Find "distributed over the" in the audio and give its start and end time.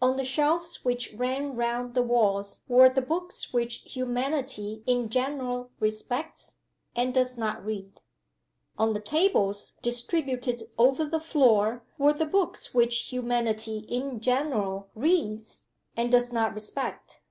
9.82-11.18